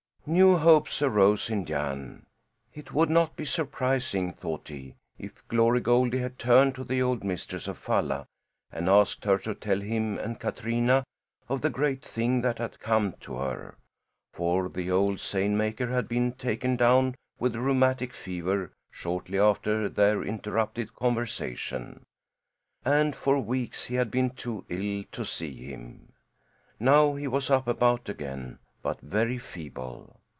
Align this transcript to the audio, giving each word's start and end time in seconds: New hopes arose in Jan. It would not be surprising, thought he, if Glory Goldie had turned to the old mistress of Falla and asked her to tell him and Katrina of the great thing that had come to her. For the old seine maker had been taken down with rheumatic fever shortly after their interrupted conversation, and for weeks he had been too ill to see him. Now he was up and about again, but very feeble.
New 0.27 0.55
hopes 0.55 1.01
arose 1.01 1.49
in 1.49 1.65
Jan. 1.65 2.27
It 2.75 2.93
would 2.93 3.09
not 3.09 3.35
be 3.35 3.43
surprising, 3.43 4.31
thought 4.31 4.67
he, 4.67 4.93
if 5.17 5.45
Glory 5.47 5.79
Goldie 5.81 6.19
had 6.19 6.37
turned 6.37 6.75
to 6.75 6.83
the 6.83 7.01
old 7.01 7.23
mistress 7.23 7.67
of 7.67 7.79
Falla 7.79 8.27
and 8.71 8.87
asked 8.87 9.25
her 9.25 9.39
to 9.39 9.55
tell 9.55 9.81
him 9.81 10.19
and 10.19 10.39
Katrina 10.39 11.03
of 11.49 11.61
the 11.61 11.71
great 11.71 12.03
thing 12.03 12.41
that 12.41 12.59
had 12.59 12.79
come 12.79 13.13
to 13.21 13.33
her. 13.37 13.79
For 14.31 14.69
the 14.69 14.91
old 14.91 15.19
seine 15.19 15.55
maker 15.55 15.87
had 15.87 16.07
been 16.07 16.33
taken 16.33 16.75
down 16.75 17.15
with 17.39 17.55
rheumatic 17.55 18.13
fever 18.13 18.71
shortly 18.91 19.39
after 19.39 19.89
their 19.89 20.21
interrupted 20.23 20.93
conversation, 20.95 22.03
and 22.85 23.15
for 23.15 23.39
weeks 23.39 23.85
he 23.85 23.95
had 23.95 24.11
been 24.11 24.29
too 24.29 24.65
ill 24.69 25.03
to 25.13 25.25
see 25.25 25.65
him. 25.71 26.13
Now 26.79 27.15
he 27.15 27.27
was 27.27 27.49
up 27.49 27.65
and 27.67 27.75
about 27.75 28.07
again, 28.07 28.59
but 28.83 28.99
very 29.01 29.37
feeble. 29.37 30.17